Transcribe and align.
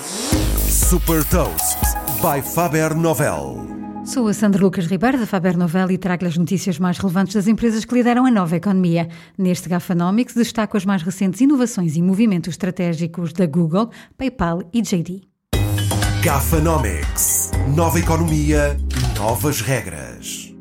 Super 0.00 1.24
Toast 1.24 1.78
by 2.20 2.42
Faber 2.42 2.96
Novel. 2.96 3.58
Sou 4.04 4.26
a 4.26 4.34
Sandra 4.34 4.60
Lucas 4.60 4.86
Ribeiro 4.86 5.18
da 5.18 5.26
Faber 5.26 5.56
Novel 5.56 5.92
e 5.92 5.98
trago 5.98 6.26
as 6.26 6.36
notícias 6.36 6.78
mais 6.80 6.98
relevantes 6.98 7.34
das 7.34 7.46
empresas 7.46 7.84
que 7.84 7.94
lideram 7.94 8.26
a 8.26 8.30
nova 8.30 8.56
economia. 8.56 9.08
Neste 9.38 9.68
Gafanomics 9.68 10.34
destaco 10.34 10.76
as 10.76 10.84
mais 10.84 11.02
recentes 11.02 11.40
inovações 11.40 11.96
e 11.96 12.02
movimentos 12.02 12.50
estratégicos 12.50 13.32
da 13.32 13.46
Google, 13.46 13.90
PayPal 14.18 14.62
e 14.72 14.82
JD. 14.82 15.22
Gafanomics. 16.22 17.52
Nova 17.74 18.00
economia, 18.00 18.76
novas 19.16 19.60
regras. 19.60 20.53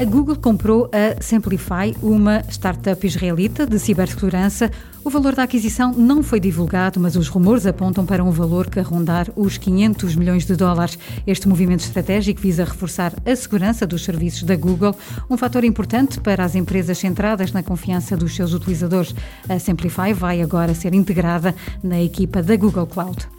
A 0.00 0.04
Google 0.04 0.36
comprou 0.36 0.88
a 0.92 1.20
Simplify, 1.20 1.92
uma 2.00 2.44
startup 2.48 3.04
israelita 3.04 3.66
de 3.66 3.80
cibersegurança. 3.80 4.70
O 5.04 5.10
valor 5.10 5.34
da 5.34 5.42
aquisição 5.42 5.92
não 5.92 6.22
foi 6.22 6.38
divulgado, 6.38 7.00
mas 7.00 7.16
os 7.16 7.26
rumores 7.26 7.66
apontam 7.66 8.06
para 8.06 8.22
um 8.22 8.30
valor 8.30 8.70
que 8.70 8.78
rondar 8.78 9.26
os 9.34 9.58
500 9.58 10.14
milhões 10.14 10.46
de 10.46 10.54
dólares. 10.54 10.96
Este 11.26 11.48
movimento 11.48 11.80
estratégico 11.80 12.40
visa 12.40 12.64
reforçar 12.64 13.12
a 13.26 13.34
segurança 13.34 13.88
dos 13.88 14.04
serviços 14.04 14.44
da 14.44 14.54
Google, 14.54 14.94
um 15.28 15.36
fator 15.36 15.64
importante 15.64 16.20
para 16.20 16.44
as 16.44 16.54
empresas 16.54 16.98
centradas 16.98 17.50
na 17.50 17.64
confiança 17.64 18.16
dos 18.16 18.36
seus 18.36 18.54
utilizadores. 18.54 19.12
A 19.48 19.58
Simplify 19.58 20.12
vai 20.12 20.40
agora 20.40 20.76
ser 20.76 20.94
integrada 20.94 21.52
na 21.82 22.00
equipa 22.00 22.40
da 22.40 22.54
Google 22.54 22.86
Cloud. 22.86 23.37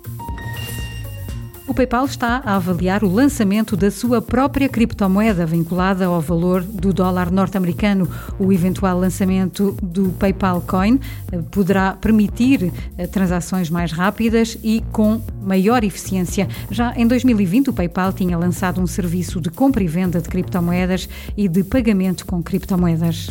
O 1.69 1.73
PayPal 1.73 2.03
está 2.05 2.41
a 2.43 2.55
avaliar 2.55 3.03
o 3.03 3.13
lançamento 3.13 3.77
da 3.77 3.91
sua 3.91 4.19
própria 4.19 4.67
criptomoeda 4.67 5.45
vinculada 5.45 6.07
ao 6.07 6.19
valor 6.19 6.63
do 6.63 6.91
dólar 6.91 7.29
norte-americano. 7.29 8.09
O 8.39 8.51
eventual 8.51 8.97
lançamento 8.97 9.77
do 9.79 10.09
PayPal 10.13 10.61
Coin 10.61 10.99
eh, 11.31 11.37
poderá 11.51 11.93
permitir 11.93 12.73
eh, 12.97 13.05
transações 13.05 13.69
mais 13.69 13.91
rápidas 13.91 14.57
e 14.63 14.83
com 14.91 15.21
maior 15.43 15.83
eficiência. 15.83 16.47
Já 16.71 16.91
em 16.97 17.05
2020, 17.05 17.69
o 17.69 17.73
PayPal 17.73 18.13
tinha 18.13 18.35
lançado 18.35 18.81
um 18.81 18.87
serviço 18.87 19.39
de 19.39 19.51
compra 19.51 19.83
e 19.83 19.87
venda 19.87 20.19
de 20.19 20.27
criptomoedas 20.27 21.07
e 21.37 21.47
de 21.47 21.63
pagamento 21.63 22.25
com 22.25 22.41
criptomoedas. 22.41 23.29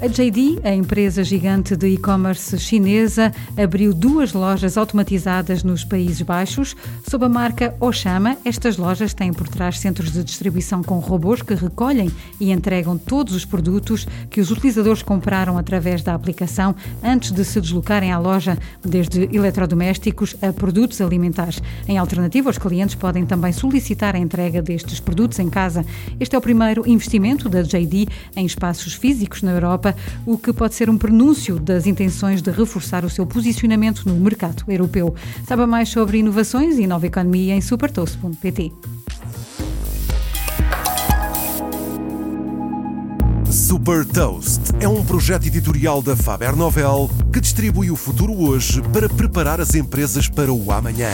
A 0.00 0.06
JD, 0.06 0.60
a 0.62 0.72
empresa 0.72 1.24
gigante 1.24 1.74
de 1.74 1.88
e-commerce 1.88 2.56
chinesa, 2.56 3.32
abriu 3.60 3.92
duas 3.92 4.32
lojas 4.32 4.78
automatizadas 4.78 5.64
nos 5.64 5.82
Países 5.84 6.22
Baixos 6.22 6.76
sob 7.02 7.24
a 7.24 7.28
marca 7.28 7.74
Oshama. 7.80 8.36
Estas 8.44 8.76
lojas 8.76 9.12
têm 9.12 9.32
por 9.32 9.48
trás 9.48 9.80
centros 9.80 10.12
de 10.12 10.22
distribuição 10.22 10.84
com 10.84 11.00
robôs 11.00 11.42
que 11.42 11.52
recolhem 11.52 12.12
e 12.38 12.52
entregam 12.52 12.96
todos 12.96 13.34
os 13.34 13.44
produtos 13.44 14.06
que 14.30 14.40
os 14.40 14.52
utilizadores 14.52 15.02
compraram 15.02 15.58
através 15.58 16.00
da 16.00 16.14
aplicação 16.14 16.76
antes 17.02 17.32
de 17.32 17.44
se 17.44 17.60
deslocarem 17.60 18.12
à 18.12 18.20
loja, 18.20 18.56
desde 18.80 19.28
eletrodomésticos 19.34 20.36
a 20.40 20.52
produtos 20.52 21.00
alimentares. 21.00 21.60
Em 21.88 21.98
alternativa, 21.98 22.48
os 22.48 22.58
clientes 22.58 22.94
podem 22.94 23.26
também 23.26 23.52
solicitar 23.52 24.14
a 24.14 24.18
entrega 24.18 24.62
destes 24.62 25.00
produtos 25.00 25.40
em 25.40 25.50
casa. 25.50 25.84
Este 26.20 26.36
é 26.36 26.38
o 26.38 26.42
primeiro 26.42 26.88
investimento 26.88 27.48
da 27.48 27.62
JD 27.62 28.06
em 28.36 28.46
espaços 28.46 28.94
físicos 28.94 29.42
na 29.42 29.50
Europa 29.50 29.87
Europa, 29.88 29.96
o 30.26 30.38
que 30.38 30.52
pode 30.52 30.74
ser 30.74 30.90
um 30.90 30.98
prenúncio 30.98 31.58
das 31.58 31.86
intenções 31.86 32.42
de 32.42 32.50
reforçar 32.50 33.04
o 33.04 33.10
seu 33.10 33.26
posicionamento 33.26 34.02
no 34.06 34.14
mercado 34.14 34.64
europeu. 34.68 35.14
Saiba 35.46 35.66
mais 35.66 35.88
sobre 35.88 36.18
inovações 36.18 36.78
e 36.78 36.86
nova 36.86 37.06
economia 37.06 37.54
em 37.54 37.60
supertoast.pt. 37.60 38.72
Super 43.50 44.04
Toast 44.04 44.60
é 44.80 44.88
um 44.88 45.04
projeto 45.04 45.46
editorial 45.46 46.02
da 46.02 46.16
Faber 46.16 46.54
Novel 46.54 47.10
que 47.32 47.40
distribui 47.40 47.90
o 47.90 47.96
futuro 47.96 48.32
hoje 48.32 48.82
para 48.92 49.08
preparar 49.08 49.60
as 49.60 49.74
empresas 49.74 50.28
para 50.28 50.52
o 50.52 50.70
amanhã. 50.70 51.10